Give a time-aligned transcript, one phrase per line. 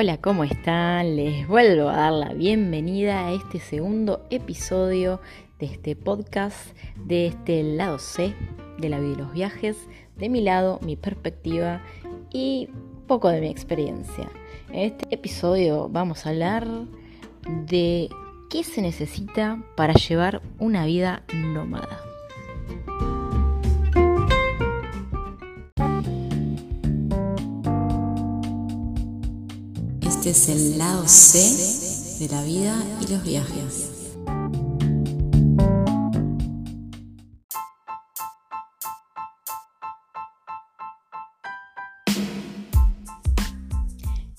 [0.00, 1.16] Hola, ¿cómo están?
[1.16, 5.20] Les vuelvo a dar la bienvenida a este segundo episodio
[5.58, 6.56] de este podcast,
[7.04, 8.32] de este lado C
[8.78, 11.82] de la vida de los viajes, de mi lado, mi perspectiva
[12.32, 12.68] y
[13.08, 14.30] poco de mi experiencia.
[14.68, 16.68] En este episodio vamos a hablar
[17.66, 18.08] de
[18.50, 22.07] qué se necesita para llevar una vida nómada.
[30.28, 31.38] Es el lado C
[32.18, 34.12] de la vida y los viajes.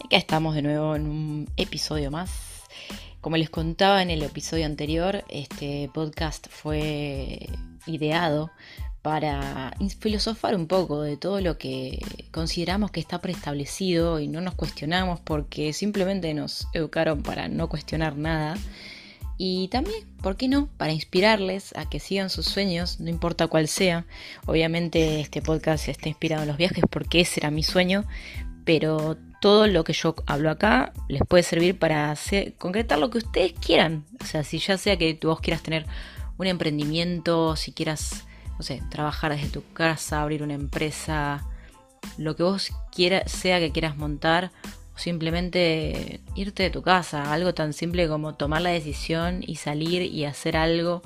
[0.06, 2.30] Acá estamos de nuevo en un episodio más.
[3.20, 7.50] Como les contaba en el episodio anterior, este podcast fue
[7.88, 8.52] ideado
[9.02, 12.00] para filosofar un poco de todo lo que
[12.32, 18.18] consideramos que está preestablecido y no nos cuestionamos porque simplemente nos educaron para no cuestionar
[18.18, 18.58] nada.
[19.38, 20.68] Y también, ¿por qué no?
[20.76, 24.06] Para inspirarles a que sigan sus sueños, no importa cuál sea.
[24.46, 28.04] Obviamente este podcast está inspirado en los viajes porque ese era mi sueño,
[28.66, 32.14] pero todo lo que yo hablo acá les puede servir para
[32.58, 34.04] concretar lo que ustedes quieran.
[34.22, 35.86] O sea, si ya sea que vos quieras tener
[36.38, 38.26] un emprendimiento, si quieras
[38.60, 41.46] no sé, trabajar desde tu casa, abrir una empresa,
[42.18, 44.52] lo que vos quieras, sea que quieras montar,
[44.94, 50.02] o simplemente irte de tu casa, algo tan simple como tomar la decisión y salir
[50.02, 51.02] y hacer algo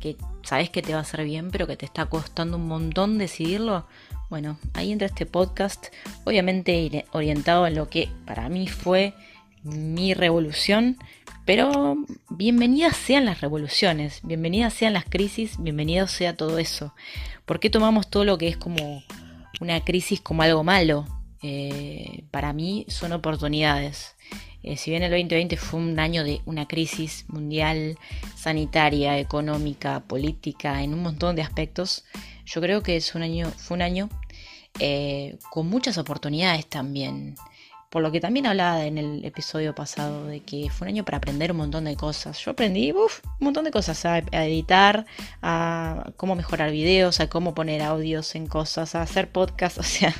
[0.00, 3.18] que sabes que te va a hacer bien, pero que te está costando un montón
[3.18, 3.86] decidirlo.
[4.30, 5.88] Bueno, ahí entra este podcast,
[6.24, 9.12] obviamente orientado en lo que para mí fue
[9.64, 10.96] mi revolución,
[11.46, 11.96] pero
[12.28, 16.92] bienvenidas sean las revoluciones, bienvenidas sean las crisis, bienvenido sea todo eso.
[17.44, 19.04] ¿Por qué tomamos todo lo que es como
[19.60, 21.06] una crisis como algo malo?
[21.42, 24.16] Eh, para mí son oportunidades.
[24.64, 27.96] Eh, si bien el 2020 fue un año de una crisis mundial,
[28.34, 32.04] sanitaria, económica, política, en un montón de aspectos,
[32.44, 34.08] yo creo que es un año, fue un año
[34.80, 37.36] eh, con muchas oportunidades también.
[37.90, 41.18] Por lo que también hablaba en el episodio pasado de que fue un año para
[41.18, 42.38] aprender un montón de cosas.
[42.38, 43.08] Yo aprendí un
[43.40, 45.06] montón de cosas, a, editar,
[45.42, 50.14] a cómo mejorar videos, a cómo poner audios en cosas, a hacer podcasts, o sea,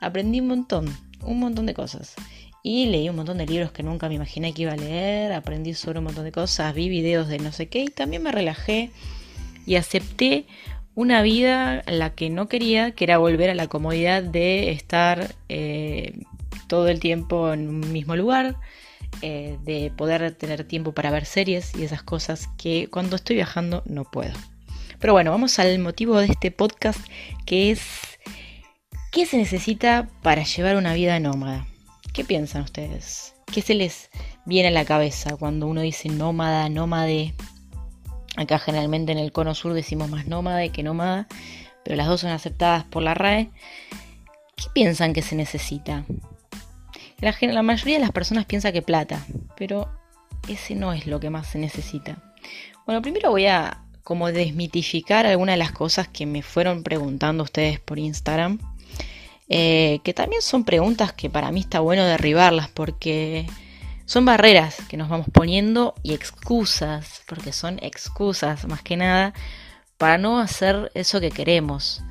[0.00, 2.14] aprendí un montón, un montón de cosas.
[2.62, 5.74] Y leí un montón de libros que nunca me imaginé que iba a leer, aprendí
[5.74, 8.92] sobre un montón de cosas, vi videos de no sé qué y también me relajé
[9.66, 10.46] y acepté
[10.94, 16.20] una vida la que no quería, que era volver a la comodidad de estar eh,
[16.72, 18.56] todo el tiempo en un mismo lugar,
[19.20, 23.82] eh, de poder tener tiempo para ver series y esas cosas que cuando estoy viajando
[23.84, 24.32] no puedo.
[24.98, 26.98] Pero bueno, vamos al motivo de este podcast
[27.44, 27.82] que es
[29.10, 31.66] ¿qué se necesita para llevar una vida nómada?
[32.14, 33.34] ¿Qué piensan ustedes?
[33.52, 34.08] ¿Qué se les
[34.46, 37.34] viene a la cabeza cuando uno dice nómada, nómade?
[38.38, 41.28] Acá generalmente en el cono sur decimos más nómade que nómada,
[41.84, 43.50] pero las dos son aceptadas por la RAE.
[44.56, 46.06] ¿Qué piensan que se necesita?
[47.22, 49.24] La, mayoría de las personas piensa que plata,
[49.56, 49.88] pero
[50.48, 52.18] ese no es lo que más se necesita.
[52.84, 57.78] Bueno, primero voy a como desmitificar algunas de las cosas que me fueron preguntando ustedes
[57.78, 58.58] por Instagram.
[59.48, 63.46] Eh, que también son preguntas que para mí está bueno derribarlas porque
[64.04, 69.32] son barreras que nos vamos poniendo y excusas, porque son excusas más que nada,
[69.96, 72.02] para no hacer eso que queremos.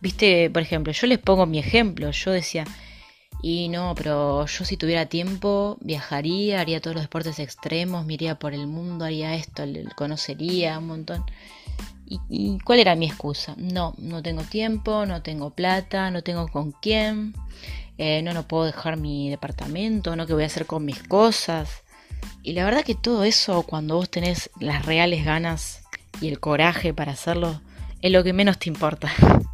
[0.00, 2.64] Viste, por ejemplo, yo les pongo mi ejemplo, yo decía,
[3.42, 8.38] y no, pero yo si tuviera tiempo viajaría, haría todos los deportes extremos, me iría
[8.38, 9.64] por el mundo, haría esto,
[9.94, 11.24] conocería un montón.
[12.08, 13.54] ¿Y, cuál era mi excusa?
[13.58, 17.34] No, no tengo tiempo, no tengo plata, no tengo con quién,
[17.98, 21.82] eh, no, no puedo dejar mi departamento, no, ¿qué voy a hacer con mis cosas?
[22.42, 25.82] Y la verdad que todo eso, cuando vos tenés las reales ganas
[26.20, 27.60] y el coraje para hacerlo,
[28.02, 29.12] es lo que menos te importa.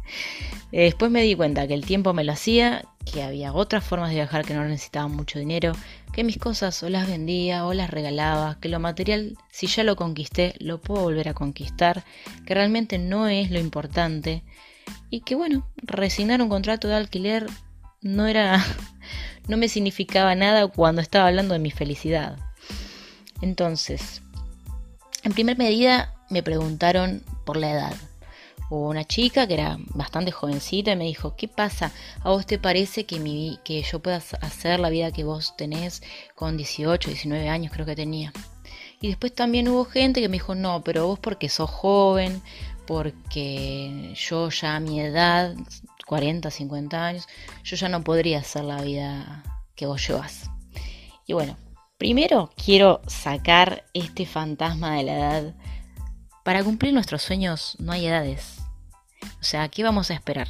[0.75, 4.09] Eh, después me di cuenta que el tiempo me lo hacía, que había otras formas
[4.09, 5.73] de viajar que no necesitaban mucho dinero,
[6.11, 9.95] que mis cosas o las vendía o las regalaba, que lo material, si ya lo
[9.95, 12.03] conquisté, lo puedo volver a conquistar,
[12.45, 14.43] que realmente no es lo importante
[15.09, 17.47] y que bueno, resignar un contrato de alquiler
[18.01, 18.63] no era
[19.47, 22.37] no me significaba nada cuando estaba hablando de mi felicidad.
[23.41, 24.21] Entonces,
[25.23, 27.93] en primer medida me preguntaron por la edad
[28.79, 31.91] una chica que era bastante jovencita y me dijo, ¿qué pasa?
[32.21, 36.01] ¿A vos te parece que, mi, que yo pueda hacer la vida que vos tenés
[36.35, 38.33] con 18, 19 años creo que tenía?
[39.01, 42.41] Y después también hubo gente que me dijo, no, pero vos porque sos joven,
[42.87, 45.55] porque yo ya a mi edad,
[46.05, 47.27] 40, 50 años,
[47.63, 49.43] yo ya no podría hacer la vida
[49.75, 50.49] que vos llevas.
[51.25, 51.57] Y bueno,
[51.97, 55.55] primero quiero sacar este fantasma de la edad.
[56.43, 58.62] Para cumplir nuestros sueños no hay edades.
[59.39, 60.49] O sea, ¿qué vamos a esperar?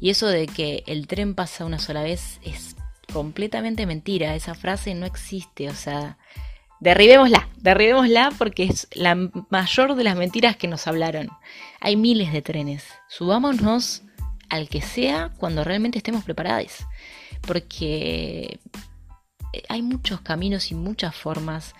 [0.00, 2.76] Y eso de que el tren pasa una sola vez es
[3.12, 4.34] completamente mentira.
[4.34, 5.68] Esa frase no existe.
[5.68, 6.18] O sea,
[6.80, 9.14] derribémosla, derribémosla porque es la
[9.50, 11.30] mayor de las mentiras que nos hablaron.
[11.80, 12.84] Hay miles de trenes.
[13.08, 14.02] Subámonos
[14.48, 16.86] al que sea cuando realmente estemos preparados.
[17.46, 18.60] Porque
[19.68, 21.74] hay muchos caminos y muchas formas.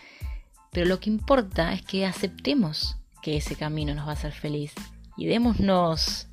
[0.72, 4.72] Pero lo que importa es que aceptemos que ese camino nos va a hacer feliz.
[5.18, 6.28] Y démonos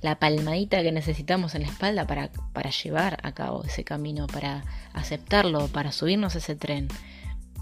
[0.00, 4.64] la palmadita que necesitamos en la espalda para, para llevar a cabo ese camino, para
[4.92, 6.88] aceptarlo, para subirnos a ese tren,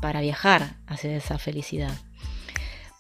[0.01, 1.93] para viajar hacia esa felicidad.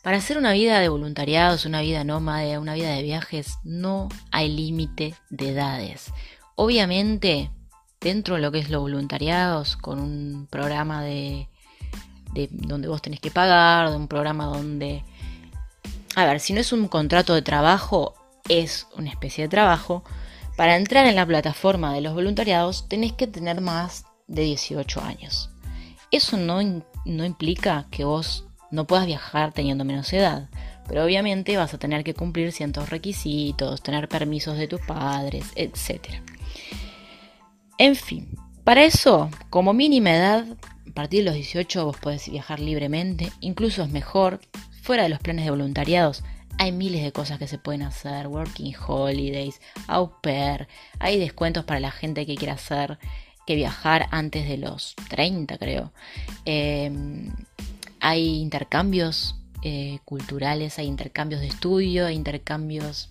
[0.03, 4.49] Para hacer una vida de voluntariados, una vida nómade, una vida de viajes, no hay
[4.49, 6.13] límite de edades.
[6.55, 7.51] Obviamente,
[8.01, 11.49] dentro de lo que es los voluntariados, con un programa de,
[12.35, 15.03] de donde vos tenés que pagar, de un programa donde...
[16.17, 18.15] A ver, si no es un contrato de trabajo,
[18.49, 20.03] es una especie de trabajo,
[20.57, 25.51] para entrar en la plataforma de los voluntariados tenés que tener más de 18 años.
[26.11, 26.63] Eso no,
[27.05, 30.49] no implica que vos no puedas viajar teniendo menos edad,
[30.89, 36.23] pero obviamente vas a tener que cumplir ciertos requisitos, tener permisos de tus padres, etc.
[37.77, 38.31] En fin,
[38.65, 40.47] para eso, como mínima edad,
[40.89, 44.41] a partir de los 18 vos podés viajar libremente, incluso es mejor,
[44.87, 46.23] fuera de los planes de voluntariados,
[46.59, 50.69] hay miles de cosas que se pueden hacer, working holidays, au pair,
[51.01, 52.97] hay descuentos para la gente que quiera hacer
[53.49, 55.93] que viajar antes de los 30 creo.
[56.45, 57.33] Em,
[57.99, 63.11] hay intercambios eh, culturales, hay intercambios de estudio, hay intercambios,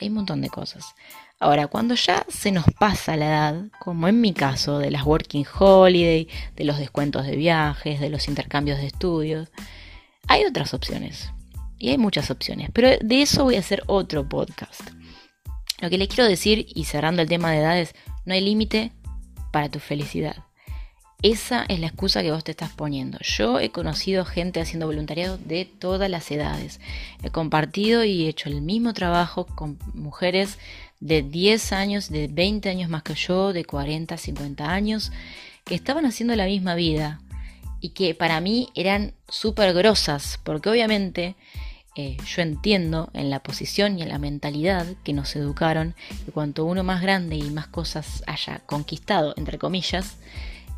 [0.00, 0.94] hay un montón de cosas.
[1.38, 5.44] Ahora, cuando ya se nos pasa la edad, como en mi caso, de las working
[5.58, 9.50] holiday, de los descuentos de viajes, de los intercambios de estudios,
[10.30, 11.32] hay otras opciones.
[11.76, 14.80] Y hay muchas opciones, pero de eso voy a hacer otro podcast.
[15.80, 17.94] Lo que le quiero decir, y cerrando el tema de edades,
[18.24, 18.92] no hay límite
[19.50, 20.36] para tu felicidad.
[21.22, 23.18] Esa es la excusa que vos te estás poniendo.
[23.22, 26.80] Yo he conocido gente haciendo voluntariado de todas las edades.
[27.24, 30.58] He compartido y hecho el mismo trabajo con mujeres
[31.00, 35.10] de 10 años, de 20 años más que yo, de 40, 50 años,
[35.64, 37.20] que estaban haciendo la misma vida
[37.80, 41.36] y que para mí eran súper grosas, porque obviamente
[41.96, 45.94] eh, yo entiendo en la posición y en la mentalidad que nos educaron
[46.24, 50.16] que cuanto uno más grande y más cosas haya conquistado, entre comillas,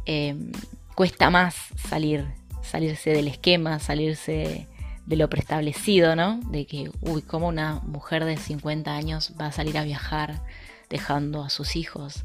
[0.06, 0.52] em,
[0.94, 1.54] cuesta más
[1.88, 2.26] salir,
[2.62, 4.66] salirse del esquema, salirse
[5.06, 6.40] de lo preestablecido, ¿no?
[6.50, 10.42] De que, uy, como una mujer de 50 años va a salir a viajar
[10.88, 12.24] dejando a sus hijos.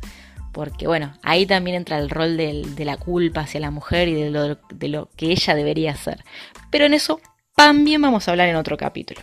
[0.58, 4.90] Porque bueno, ahí también entra el rol de la culpa hacia la mujer y de
[4.90, 6.24] lo, que ella debería hacer.
[6.72, 7.22] Pero en eso
[7.56, 9.22] también vamos a hablar en otro capítulo.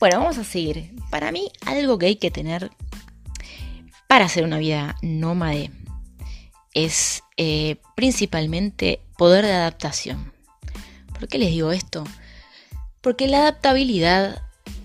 [0.00, 0.96] Bueno, vamos a seguir.
[1.12, 2.72] Para mí, algo que hay que tener
[4.08, 5.70] para hacer una vida nómade
[6.74, 10.32] es eh, principalmente poder de adaptación.
[11.16, 12.02] ¿Por qué les digo esto?
[13.00, 14.42] Porque la adaptabilidad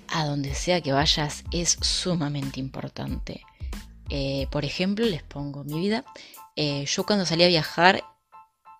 [0.08, 3.42] a donde sea que vayas es sumamente importante.
[4.10, 6.06] Eh, por ejemplo, les pongo mi vida.
[6.56, 8.04] Eh, yo cuando salí a viajar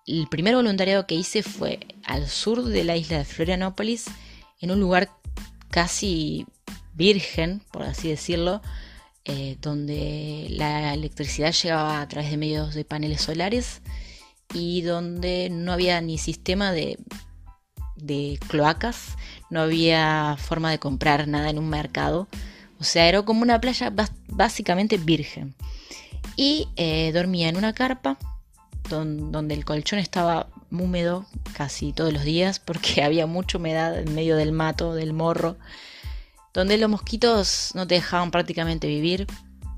[0.06, 4.06] el primer voluntariado que hice fue al sur de la isla de Florianópolis,
[4.60, 5.10] en un lugar
[5.70, 6.46] casi
[6.94, 8.62] virgen, por así decirlo,
[9.24, 13.82] eh, donde la electricidad llegaba a través de medios de paneles solares
[14.54, 16.98] y donde no había ni sistema de,
[17.96, 19.16] de cloacas,
[19.50, 22.28] no había forma de comprar nada en un mercado.
[22.80, 23.92] O sea, era como una playa
[24.28, 25.54] básicamente virgen.
[26.36, 28.18] Y eh, dormía en una carpa
[28.88, 34.36] donde el colchón estaba húmedo casi todos los días porque había mucha humedad en medio
[34.36, 35.56] del mato, del morro,
[36.54, 39.26] donde los mosquitos no te dejaban prácticamente vivir,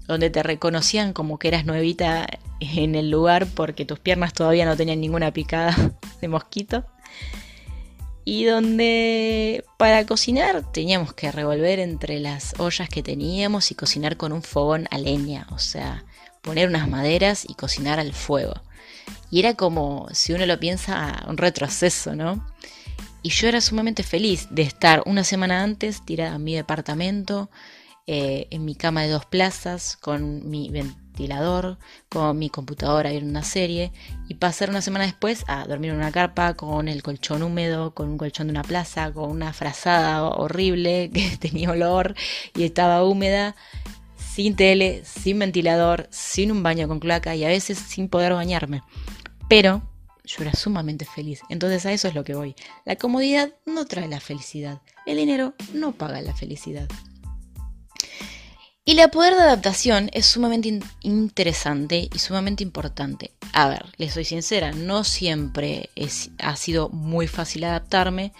[0.06, 2.26] donde te reconocían como que eras nuevita
[2.60, 6.84] en el lugar porque tus piernas todavía no tenían ninguna picada de mosquito.
[8.30, 14.30] Y donde para cocinar teníamos que revolver entre las ollas que teníamos y cocinar con
[14.30, 16.04] un fogón a leña, o sea,
[16.40, 18.54] poner unas maderas y cocinar al fuego.
[19.32, 22.46] Y era como, si uno lo piensa, un retroceso, ¿no?
[23.20, 27.50] Y yo era sumamente feliz de estar una semana antes tirada en mi departamento,
[28.06, 30.70] eh, en mi cama de dos plazas, con mi
[31.10, 33.92] ventilador, con mi computadora viendo una serie,
[34.28, 38.08] y pasar una semana después a dormir en una carpa con el colchón húmedo, con
[38.08, 42.14] un colchón de una plaza, con una frazada horrible que tenía olor
[42.54, 43.56] y estaba húmeda,
[44.16, 48.82] sin tele, sin ventilador, sin un baño con cloaca y a veces sin poder bañarme.
[49.48, 49.82] Pero
[50.24, 51.40] yo era sumamente feliz.
[51.48, 52.54] Entonces a eso es lo que voy.
[52.84, 54.80] La comodidad no trae la felicidad.
[55.06, 56.88] El dinero no paga la felicidad.
[58.90, 63.30] Y la poder de adaptación es sumamente interesante y sumamente importante.
[63.52, 65.90] A ver, les soy sincera, no siempre
[66.38, 68.32] ha sido muy fácil adaptarme,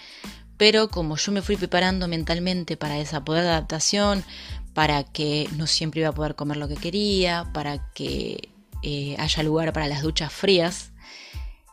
[0.57, 4.25] pero como yo me fui preparando mentalmente para esa poder de adaptación,
[4.75, 8.49] para que no siempre iba a poder comer lo que quería, para que
[8.83, 10.91] eh, haya lugar para las duchas frías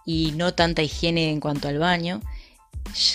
[0.05, 2.21] y no tanta higiene en cuanto al baño,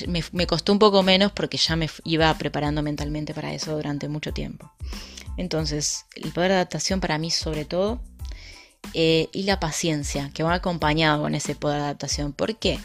[0.06, 4.32] me, costó un poco menos porque ya me iba preparando mentalmente para eso durante mucho
[4.32, 4.72] tiempo.
[5.36, 8.00] Entonces, el poder de adaptación para mí sobre todo
[8.94, 12.32] eh, y la paciencia que va acompañado con ese poder de adaptación.
[12.32, 12.78] ¿Por qué?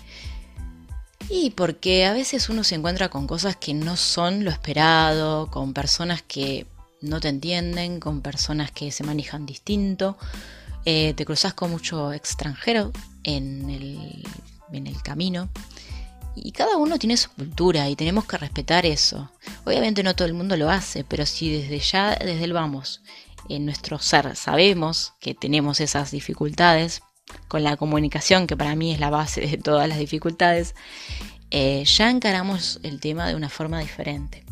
[1.30, 5.74] Y porque a veces uno se encuentra con cosas que no son lo esperado, con
[5.74, 6.66] personas que
[7.02, 10.18] no te entienden, con personas que se manejan distinto.
[10.86, 14.24] Eh, te cruzas con mucho extranjero en el,
[14.72, 15.50] en el camino
[16.44, 19.32] y cada uno tiene su cultura y tenemos que respetar eso.
[19.66, 23.02] Obviamente no todo el mundo lo hace, pero si desde ya, desde el vamos,
[23.50, 27.02] en nuestro ser sabemos que tenemos esas dificultades,
[27.48, 30.76] con la comunicación, que para mí es la base de todas las dificultades,
[31.52, 34.46] eh, ya encaramos el tema de una forma diferente.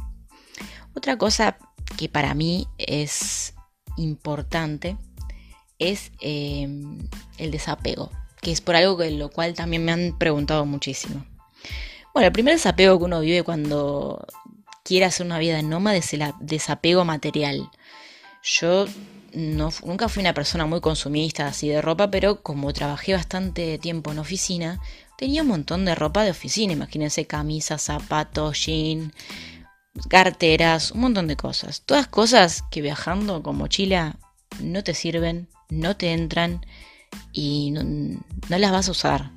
[0.93, 1.57] Otra cosa
[1.97, 3.53] que para mí es
[3.97, 4.97] importante
[5.77, 6.67] es eh,
[7.37, 8.11] el desapego,
[8.41, 11.25] que es por algo que lo cual también me han preguntado muchísimo.
[12.15, 14.25] Bueno, el primer desapego que uno vive cuando
[14.85, 17.69] quiere hacer una vida nómada es el desapego material.
[18.41, 18.85] Yo
[19.33, 24.13] no, nunca fui una persona muy consumista así de ropa, pero como trabajé bastante tiempo
[24.13, 24.79] en oficina,
[25.17, 26.71] tenía un montón de ropa de oficina.
[26.71, 29.11] Imagínense camisas, zapatos, jeans,
[30.07, 31.81] carteras, un montón de cosas.
[31.81, 34.19] Todas cosas que viajando con mochila
[34.61, 36.65] no te sirven, no te entran
[37.33, 39.31] y no, no las vas a usar.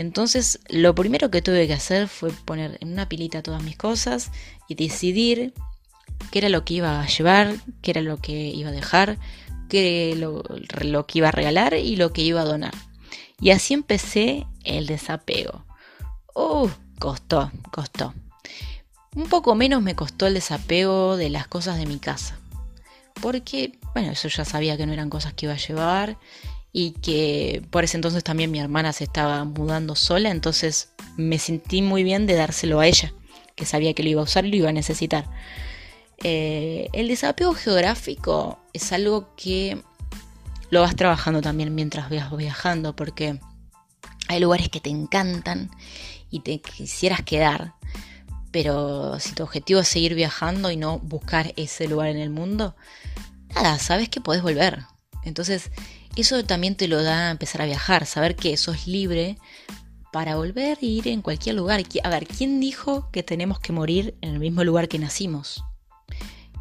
[0.00, 4.30] Entonces, lo primero que tuve que hacer fue poner en una pilita todas mis cosas
[4.66, 5.52] y decidir
[6.30, 9.18] qué era lo que iba a llevar, qué era lo que iba a dejar,
[9.68, 10.42] qué lo,
[10.80, 12.72] lo que iba a regalar y lo que iba a donar.
[13.42, 15.66] Y así empecé el desapego.
[16.34, 18.14] Uh, costó, costó.
[19.14, 22.38] Un poco menos me costó el desapego de las cosas de mi casa.
[23.20, 26.16] Porque, bueno, eso ya sabía que no eran cosas que iba a llevar
[26.72, 31.82] y que por ese entonces también mi hermana se estaba mudando sola, entonces me sentí
[31.82, 33.12] muy bien de dárselo a ella,
[33.56, 35.28] que sabía que lo iba a usar y lo iba a necesitar.
[36.22, 39.82] Eh, el desapego geográfico es algo que
[40.70, 43.40] lo vas trabajando también mientras vas viajando, porque
[44.28, 45.70] hay lugares que te encantan
[46.30, 47.74] y te quisieras quedar,
[48.52, 52.76] pero si tu objetivo es seguir viajando y no buscar ese lugar en el mundo,
[53.54, 54.84] nada, sabes que podés volver.
[55.24, 55.70] Entonces,
[56.20, 59.38] eso también te lo da empezar a viajar, saber que sos libre
[60.12, 61.82] para volver e ir en cualquier lugar.
[62.02, 65.64] A ver, ¿quién dijo que tenemos que morir en el mismo lugar que nacimos?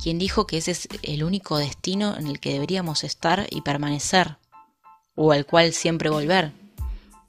[0.02, 4.38] ¿Quién dijo que ese es el único destino en el que deberíamos estar y permanecer?
[5.16, 6.54] O al cual siempre volver.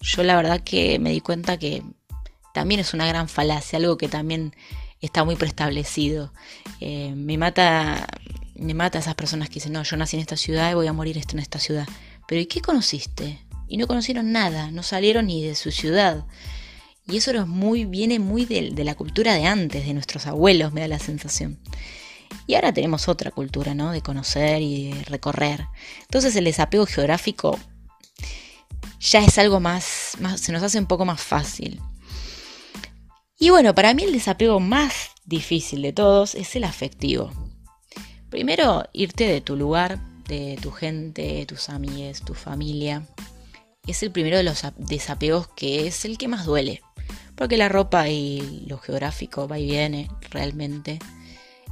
[0.00, 1.82] Yo la verdad que me di cuenta que
[2.54, 4.54] también es una gran falacia, algo que también
[5.00, 6.32] está muy preestablecido.
[6.80, 8.06] Eh, me mata
[8.60, 10.92] me mata esas personas que dicen, no, yo nací en esta ciudad y voy a
[10.92, 11.88] morir en esta ciudad.
[12.30, 13.44] Pero ¿y qué conociste?
[13.66, 16.26] Y no conocieron nada, no salieron ni de su ciudad.
[17.08, 20.80] Y eso muy, viene muy de, de la cultura de antes, de nuestros abuelos, me
[20.80, 21.58] da la sensación.
[22.46, 23.90] Y ahora tenemos otra cultura, ¿no?
[23.90, 25.66] De conocer y de recorrer.
[26.02, 27.58] Entonces el desapego geográfico
[29.00, 31.82] ya es algo más, más, se nos hace un poco más fácil.
[33.40, 37.32] Y bueno, para mí el desapego más difícil de todos es el afectivo.
[38.28, 43.02] Primero, irte de tu lugar de tu gente, tus amigos, tu familia.
[43.86, 46.82] Es el primero de los desapegos que es el que más duele.
[47.34, 51.00] Porque la ropa y lo geográfico va y viene realmente.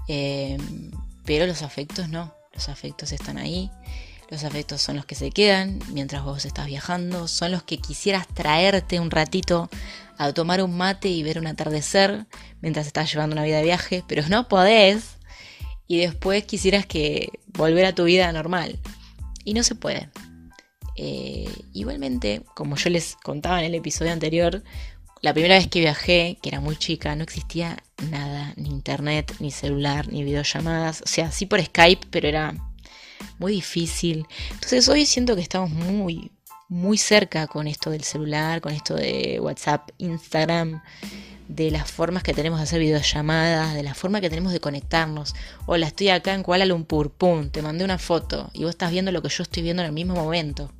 [0.09, 0.91] Em,
[1.25, 2.35] pero los afectos no.
[2.53, 3.71] Los afectos están ahí.
[4.29, 7.29] Los afectos son los que se quedan mientras vos estás viajando.
[7.29, 9.71] Son los que quisieras traerte un ratito
[10.17, 12.27] a tomar un mate y ver un atardecer
[12.61, 14.05] mientras estás llevando una vida de viaje.
[14.09, 15.18] Pero no podés
[15.89, 18.79] y después quisieras que volver a tu vida normal.
[19.45, 20.11] Y no se puede.
[20.97, 24.63] Eh, igualmente, como yo les contaba en el episodio anterior,
[25.23, 29.51] la primera vez que viajé, que era muy chica, no existía nada, ni internet, ni
[29.51, 31.03] celular, ni videollamadas.
[31.03, 32.55] O sea, sí por Skype, pero era
[33.39, 34.27] muy difícil.
[34.51, 36.31] Entonces hoy siento que estamos muy,
[36.69, 40.83] muy cerca con esto del celular, con esto de WhatsApp, Instagram
[41.49, 45.35] de las formas que tenemos de hacer videollamadas, de la forma que tenemos de conectarnos.
[45.67, 47.11] Hola, estoy acá en Kuala Lumpur,
[47.51, 49.93] te mandé una foto y vos estás viendo lo que yo estoy viendo en el
[49.93, 50.71] mismo momento.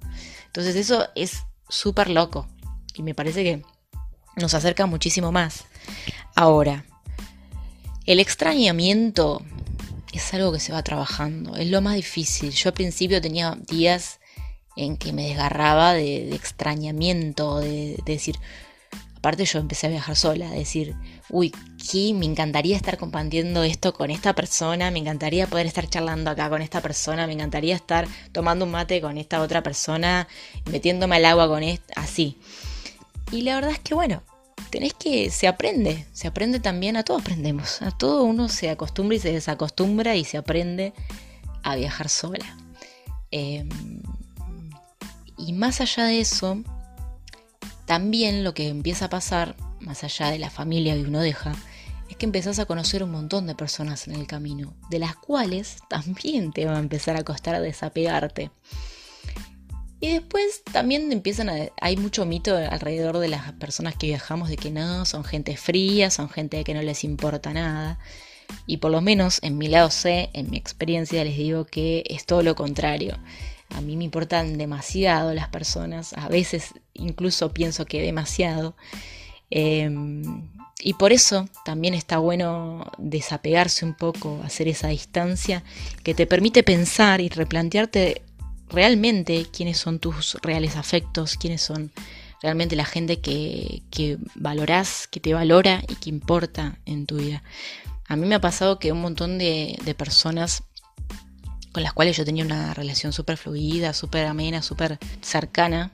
[0.47, 2.47] Entonces eso es súper loco
[2.95, 3.63] y me parece que
[4.37, 5.65] nos acerca muchísimo más.
[6.35, 6.85] Ahora,
[8.07, 9.43] el extrañamiento
[10.13, 12.51] es algo que se va trabajando, es lo más difícil.
[12.51, 14.21] Yo al principio tenía días
[14.77, 18.37] en que me desgarraba de, extrañamiento, de, decir,
[19.19, 20.95] aparte yo empecé a viajar sola, de decir,
[21.29, 21.53] uy,
[21.91, 22.15] ¿qué?
[22.15, 26.63] me encantaría estar compartiendo esto con esta persona, me encantaría poder estar charlando acá con
[26.63, 30.29] esta persona, me encantaría estar tomando un mate con esta otra persona,
[30.71, 32.39] metiéndome al agua con esta, así.
[33.33, 34.23] Y la verdad es que bueno,
[34.71, 39.17] tenés que, se aprende, se aprende también, a todos aprendemos, a todo uno se acostumbra
[39.17, 40.95] y se desacostumbra y se aprende
[41.65, 42.57] a viajar sola.
[43.33, 43.69] Em,
[45.37, 46.63] y más allá de eso,
[47.89, 51.55] también lo que empieza a pasar, más allá de la familia que uno deja,
[52.11, 55.79] es que empezás a conocer un montón de personas en el camino, de las cuales
[55.89, 58.51] también te va a empezar a costar desapegarte.
[60.01, 61.55] Y después también empiezan a...
[61.81, 66.11] Hay mucho mito alrededor de las personas que viajamos de que no, son gente fría,
[66.11, 67.99] son gente que no les importa nada.
[68.67, 72.27] Y por lo menos en mi lado C, en mi experiencia, les digo que es
[72.27, 73.19] todo lo contrario.
[73.71, 78.77] A mí me importan demasiado las personas, a veces incluso pienso que demasiado.
[79.51, 80.49] Em,
[80.81, 85.65] y por eso también está bueno desapegarse un poco, hacer esa distancia
[86.05, 88.23] que te permite pensar y replantearte
[88.69, 91.91] realmente quiénes son tus reales afectos, quiénes son
[92.43, 97.43] realmente la gente que, que valorás, que te valora y que importa en tu vida.
[98.09, 100.63] A mí me ha pasado que un montón de, personas
[101.73, 105.93] con las cuales yo tenía una relación súper fluida, súper amena, súper cercana,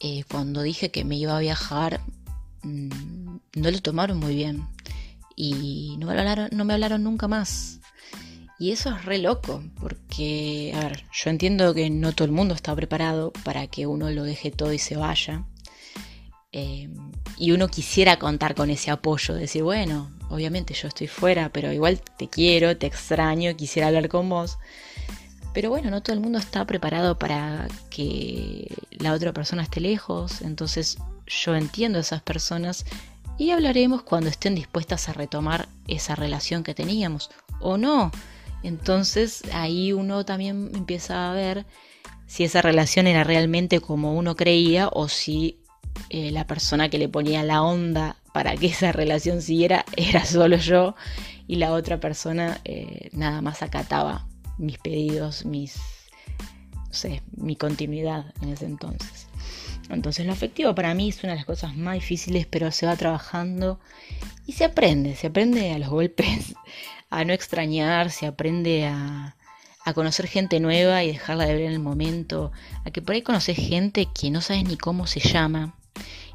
[0.00, 2.00] eh, cuando dije que me iba a viajar,
[2.62, 4.66] mm, no lo tomaron muy bien
[5.36, 7.80] y no me hablaron, no me hablaron nunca más.
[8.58, 12.54] Y eso es re loco, porque, a ver, yo entiendo que no todo el mundo
[12.54, 15.44] está preparado para que uno lo deje todo y se vaya.
[16.52, 16.88] Eh,
[17.36, 22.00] y uno quisiera contar con ese apoyo, decir, bueno, obviamente yo estoy fuera, pero igual
[22.16, 24.56] te quiero, te extraño, quisiera hablar con vos.
[25.56, 30.42] Pero bueno, no todo el mundo está preparado para que la otra persona esté lejos,
[30.42, 32.84] entonces yo entiendo a esas personas
[33.38, 38.12] y hablaremos cuando estén dispuestas a retomar esa relación que teníamos o no.
[38.62, 41.64] Entonces ahí uno también empieza a ver
[42.26, 45.58] si esa relación era realmente como uno creía o si
[46.10, 50.58] eh, la persona que le ponía la onda para que esa relación siguiera era solo
[50.58, 50.96] yo
[51.46, 54.26] y la otra persona eh, nada más acataba
[54.58, 55.76] mis pedidos, mis,
[56.74, 59.28] no sé, mi continuidad en ese entonces.
[59.88, 62.96] Entonces lo afectivo para mí es una de las cosas más difíciles, pero se va
[62.96, 63.78] trabajando
[64.46, 66.54] y se aprende, se aprende a los golpes,
[67.10, 69.36] a no extrañar, se aprende a,
[69.84, 72.50] a conocer gente nueva y dejarla de ver en el momento,
[72.84, 75.76] a que por ahí conoces gente que no sabes ni cómo se llama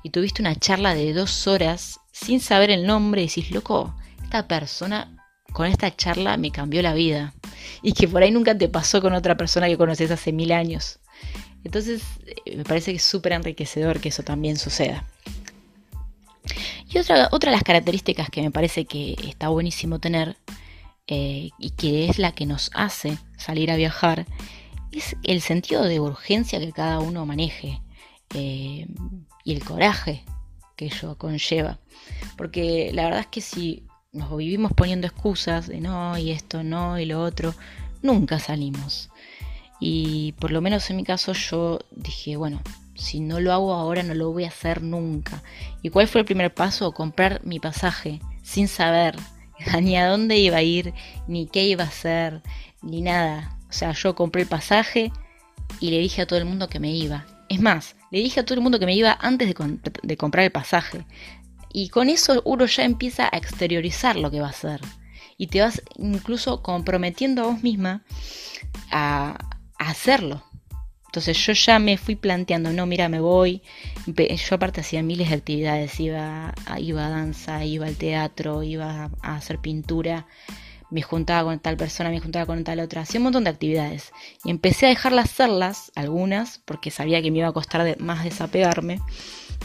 [0.03, 4.47] y tuviste una charla de dos horas sin saber el nombre y decís, loco, esta
[4.47, 5.20] persona
[5.52, 7.34] con esta charla me cambió la vida
[7.82, 11.00] y que por ahí nunca te pasó con otra persona que conoces hace mil años.
[11.64, 12.02] Entonces
[12.46, 15.06] eh, me parece que es súper enriquecedor que eso también suceda.
[16.90, 20.38] Y otra, otra de las características que me parece que está buenísimo tener
[21.08, 24.26] eh, y que es la que nos hace salir a viajar,
[24.92, 27.82] es el sentido de urgencia que cada uno maneje
[28.34, 28.88] eh,
[29.44, 30.24] y el coraje
[30.76, 31.80] que ello conlleva.
[32.38, 37.00] Porque la verdad es que si nos vivimos poniendo excusas de no, y esto no,
[37.00, 37.54] y lo otro,
[38.02, 39.10] nunca salimos.
[39.80, 42.62] Y por lo menos en mi caso yo dije, bueno,
[42.93, 45.41] si no lo hago ahora no lo voy a hacer nunca.
[45.82, 46.91] ¿Y cuál fue el primer paso?
[46.91, 49.15] Comprar mi pasaje sin saber
[49.82, 50.93] ni a dónde iba a ir,
[51.28, 52.41] ni qué iba a hacer,
[52.82, 53.58] ni nada.
[53.69, 55.12] O sea, yo compré el pasaje
[55.80, 57.26] y le dije a todo el mundo que me iba.
[57.50, 59.54] Es más, le dije a todo el mundo que me iba antes
[60.04, 61.06] de, comprar el pasaje.
[61.73, 64.81] Y con eso uno ya empieza a exteriorizar lo que va a hacer.
[65.38, 68.03] Y te vas incluso comprometiendo a vos misma
[68.91, 69.38] a
[69.77, 70.43] hacerlo.
[71.12, 73.62] Entonces yo ya me fui planteando, no, mira, me voy.
[74.05, 79.36] Yo aparte hacía miles de actividades, iba, iba a danza, iba al teatro, iba a
[79.36, 80.25] hacer pintura,
[80.89, 84.13] me juntaba con tal persona, me juntaba con tal otra, hacía un montón de actividades.
[84.45, 89.01] Y empecé a dejarlas hacerlas, algunas, porque sabía que me iba a costar más desapegarme.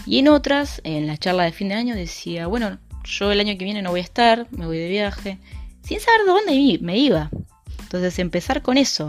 [0.05, 3.57] Y en otras, en la charla de fin de año, decía, bueno, yo el año
[3.57, 5.39] que viene no voy a estar, me voy de viaje,
[5.83, 7.31] sin saber dónde me iba.
[7.81, 9.09] Entonces empezar con eso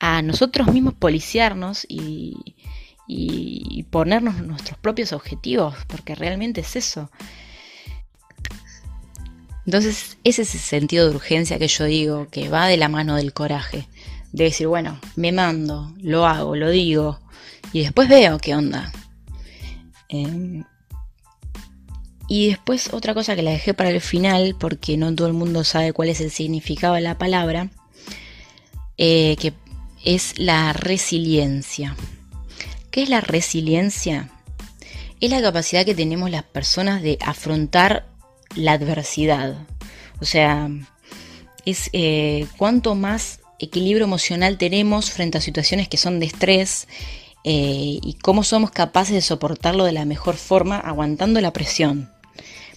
[0.00, 2.54] a nosotros mismos policiarnos y,
[3.90, 7.10] ponernos nuestros propios objetivos, porque realmente es eso.
[9.66, 13.16] Entonces, ese es el sentido de urgencia que yo digo, que va de la mano
[13.16, 13.86] del coraje.
[14.32, 17.20] De decir, bueno, me mando, lo hago, lo digo,
[17.72, 18.92] y después veo qué onda.
[20.08, 20.64] Em,
[22.28, 25.64] y después otra cosa que la dejé para el final, porque no todo el mundo
[25.64, 27.70] sabe cuál es el significado de la palabra,
[28.96, 29.52] eh, que
[30.04, 31.96] es la resiliencia.
[32.90, 34.30] ¿Qué es la resiliencia?
[35.20, 38.06] Es la capacidad que tenemos las personas de afrontar
[38.54, 39.56] la adversidad.
[40.20, 40.68] O sea,
[41.64, 46.86] es eh, cuanto más equilibrio emocional tenemos frente a situaciones que son de estrés
[47.44, 52.10] eh, y cómo somos capaces de soportarlo de la mejor forma aguantando la presión.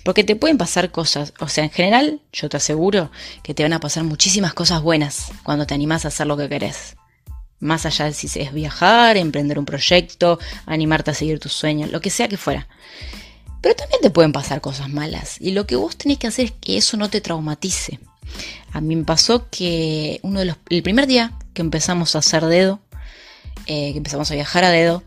[0.04, 3.12] Porque te pueden pasar cosas, o sea, en general yo te aseguro
[3.44, 6.50] que te van a pasar muchísimas cosas buenas cuando te animas a hacer lo que
[6.50, 6.96] querés.
[7.60, 12.02] Más allá de si es viajar, emprender un proyecto, animarte a seguir tus sueños, lo
[12.02, 12.68] que sea que fuera.
[13.62, 15.42] Pero también te pueden pasar cosas malas.
[15.42, 18.00] Y lo que vos tenés que hacer es que eso no te traumatice.
[18.72, 22.46] A mí me pasó que uno de los, el primer día que empezamos a hacer
[22.46, 22.80] dedo,
[23.66, 25.04] eh, que empezamos a viajar a dedo,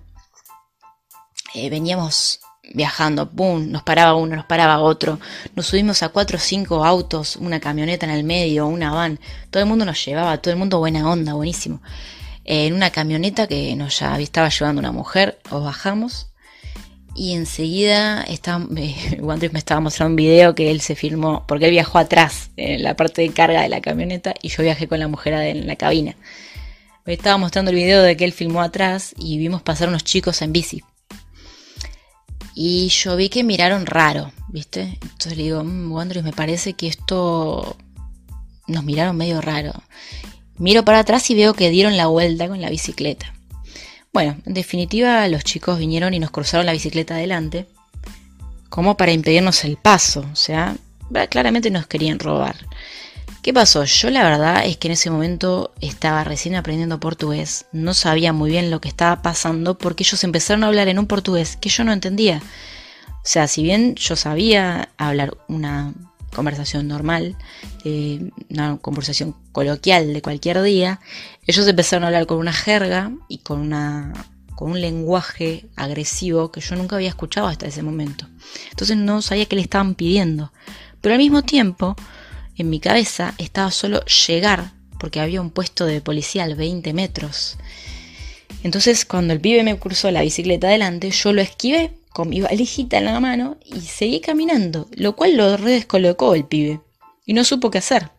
[1.55, 2.41] eh, veníamos
[2.75, 3.71] viajando, ¡pum!
[3.71, 5.19] Nos paraba uno, nos paraba otro.
[5.57, 9.19] Nos subimos a cuatro o cinco autos, una camioneta en el medio, una van.
[9.51, 11.81] Todo el mundo nos llevaba, todo el mundo buena onda, buenísimo.
[12.45, 16.31] Eh, en una camioneta que nos ya estaba llevando una mujer, os bajamos
[17.15, 18.39] y enseguida eh,
[19.53, 22.97] me estaba mostrando un video que él se filmó, porque él viajó atrás, en la
[22.97, 26.17] parte de carga de la camioneta, y yo viajé con la mujer en la cabina.
[27.07, 30.43] Me estaba mostrando el video de que él filmó atrás y vimos pasar unos chicos
[30.43, 30.83] en bici.
[32.55, 34.99] Y yo vi que miraron raro, ¿viste?
[35.01, 37.77] Entonces le digo, mmm, me parece que esto
[38.67, 39.73] nos miraron medio raro.
[40.59, 43.33] Miro para atrás y veo que dieron la vuelta con la bicicleta.
[44.13, 47.67] Bueno, en definitiva, los chicos vinieron y nos cruzaron la bicicleta adelante,
[48.69, 50.77] como para impedirnos el paso, o sea,
[51.31, 52.57] claramente nos querían robar.
[53.43, 53.85] ¿Qué pasó?
[53.85, 58.51] Yo la verdad es que en ese momento estaba recién aprendiendo portugués, no sabía muy
[58.51, 61.83] bien lo que estaba pasando porque ellos empezaron a hablar en un portugués que yo
[61.83, 62.43] no entendía.
[63.09, 65.95] O sea, si bien yo sabía hablar una
[66.35, 67.35] conversación normal,
[67.85, 71.01] eh, una conversación coloquial de cualquier día,
[71.47, 74.13] ellos empezaron a hablar con una jerga y con, una,
[74.55, 78.27] con un lenguaje agresivo que yo nunca había escuchado hasta ese momento.
[78.69, 80.53] Entonces no sabía qué le estaban pidiendo.
[81.01, 81.97] Pero al mismo tiempo,
[82.61, 87.57] en mi cabeza estaba solo llegar, porque había un puesto de policía al 20 metros.
[88.63, 92.99] Entonces cuando el pibe me cruzó la bicicleta adelante, yo lo esquivé con mi valijita
[92.99, 96.81] en la mano y seguí caminando, lo cual lo redescolocó el pibe
[97.25, 98.11] y no supo qué hacer.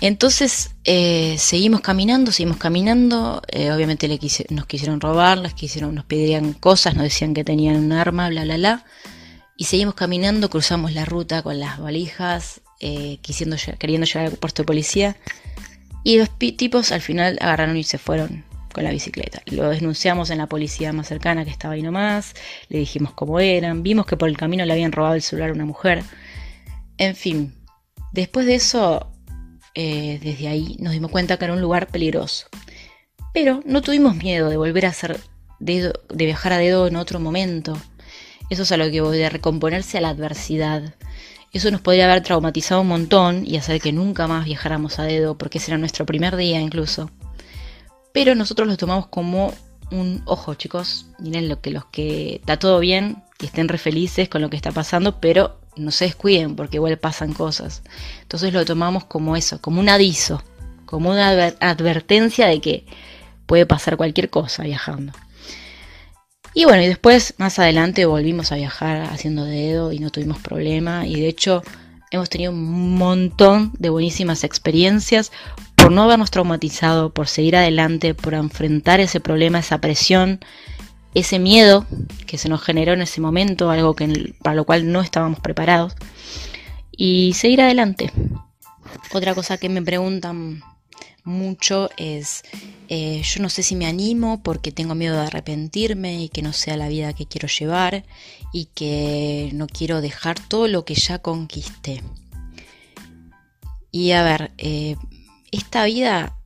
[0.00, 4.08] Entonces eh, seguimos caminando, seguimos caminando, eh, obviamente
[4.50, 8.84] nos quisieron robar, nos pedirían cosas, nos decían que tenían un arma, bla, bla, bla.
[9.60, 14.66] Y seguimos caminando, cruzamos la ruta con las valijas, eh, queriendo llegar al puesto de
[14.66, 15.16] policía.
[16.04, 19.42] Y los tipos al final agarraron y se fueron con la bicicleta.
[19.46, 22.34] Lo denunciamos en la policía más cercana que estaba ahí nomás,
[22.68, 25.54] le dijimos cómo eran, vimos que por el camino le habían robado el celular a
[25.54, 26.04] una mujer.
[26.96, 27.52] En fin,
[28.12, 29.10] después de eso,
[29.74, 32.46] eh, desde ahí nos dimos cuenta que era un lugar peligroso.
[33.34, 35.18] Pero no tuvimos miedo de volver a hacer
[35.58, 37.76] dedo, de viajar a dedo en otro momento.
[38.50, 40.94] Eso es a lo que voy, de recomponerse a la adversidad.
[41.52, 45.36] Eso nos podría haber traumatizado un montón y hacer que nunca más viajáramos a dedo,
[45.36, 47.10] porque ese era nuestro primer día incluso.
[48.12, 49.54] Pero nosotros lo tomamos como
[49.90, 51.06] un ojo, chicos.
[51.18, 54.56] Miren lo que los que está todo bien, que estén re felices con lo que
[54.56, 57.82] está pasando, pero no se descuiden porque igual pasan cosas.
[58.22, 60.42] Entonces lo tomamos como eso, como un aviso,
[60.84, 61.30] como una
[61.60, 62.86] advertencia de que
[63.46, 65.12] puede pasar cualquier cosa viajando.
[66.58, 71.06] Y bueno, y después más adelante volvimos a viajar haciendo dedo y no tuvimos problema.
[71.06, 71.62] Y de hecho
[72.10, 75.30] hemos tenido un montón de buenísimas experiencias
[75.76, 80.40] por no habernos traumatizado, por seguir adelante, por enfrentar ese problema, esa presión,
[81.14, 81.86] ese miedo
[82.26, 85.94] que se nos generó en ese momento, algo que, para lo cual no estábamos preparados,
[86.90, 88.10] y seguir adelante.
[89.12, 90.64] Otra cosa que me preguntan
[91.28, 92.42] mucho es,
[92.88, 96.52] eh, yo no sé si me animo porque tengo miedo de arrepentirme y que no
[96.52, 98.04] sea la vida que quiero llevar
[98.52, 102.02] y que no quiero dejar todo lo que ya conquisté.
[103.90, 104.96] Y a ver, eh,
[105.52, 106.36] ¿esta vida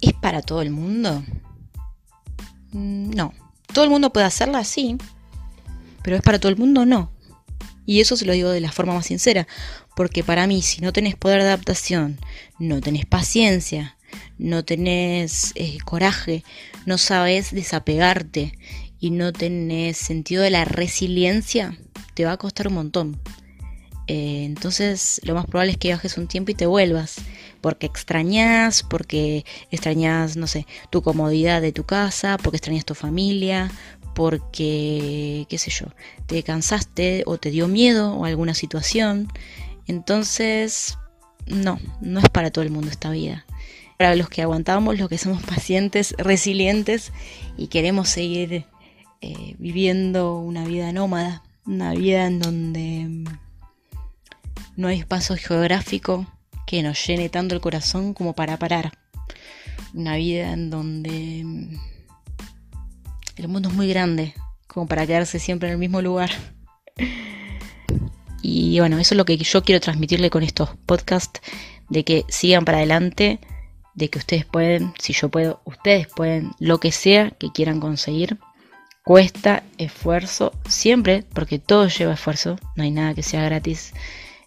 [0.00, 1.22] es para todo el mundo?
[2.72, 3.32] Mm, no.
[3.72, 4.64] ¿Todo el mundo puede hacerla?
[4.64, 4.96] Sí.
[6.02, 7.10] Pero es para todo el mundo, no.
[7.84, 9.46] Y eso se lo digo de la forma más sincera.
[9.96, 12.18] Porque para mí, si no tenés poder de adaptación,
[12.58, 13.97] no tenés paciencia,
[14.38, 16.44] no tenés eh, coraje,
[16.86, 18.52] no sabes desapegarte
[19.00, 21.78] y no tenés sentido de la resiliencia,
[22.14, 23.20] te va a costar un montón.
[24.06, 27.16] Eh, entonces lo más probable es que viajes un tiempo y te vuelvas,
[27.60, 33.70] porque extrañas, porque extrañas, no sé, tu comodidad de tu casa, porque extrañas tu familia,
[34.14, 35.86] porque, qué sé yo,
[36.26, 39.28] te cansaste o te dio miedo o alguna situación.
[39.86, 40.98] Entonces,
[41.46, 43.46] no, no es para todo el mundo esta vida.
[43.98, 47.12] Para los que aguantamos, los que somos pacientes, resilientes
[47.56, 48.64] y queremos seguir
[49.20, 53.24] eh, viviendo una vida nómada, una vida en donde
[54.76, 56.26] no hay espacio geográfico
[56.66, 58.92] que nos llene tanto el corazón como para parar.
[59.92, 61.40] Una vida en donde
[63.36, 64.34] el mundo es muy grande
[64.68, 66.30] como para quedarse siempre en el mismo lugar.
[68.42, 71.40] Y bueno, eso es lo que yo quiero transmitirle con estos podcasts,
[71.88, 73.40] de que sigan para adelante,
[73.98, 78.38] de que ustedes pueden, si yo puedo, ustedes pueden, lo que sea que quieran conseguir.
[79.04, 83.92] Cuesta esfuerzo, siempre, porque todo lleva esfuerzo, no hay nada que sea gratis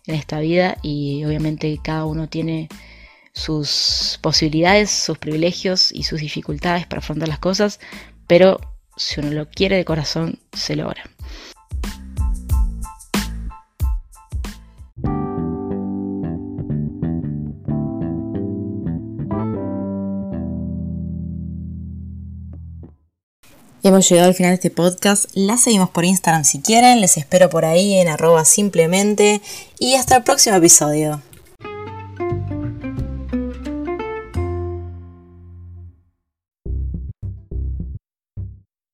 [0.08, 2.70] en esta vida y obviamente cada uno tiene
[3.34, 7.80] sus posibilidades, sus privilegios y sus dificultades para afrontar las cosas,
[8.28, 8.60] pero
[8.96, 11.10] si uno lo quiere de corazón, se logra.
[23.84, 25.26] Hemos llegado al final de este podcast.
[25.34, 27.02] La seguimos por Instagram si quieren.
[27.02, 29.42] Les espero por ahí en arroba simplemente.
[29.80, 31.20] Y hasta el próximo episodio.